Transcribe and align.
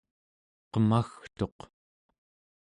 qemagtuq 0.71 1.57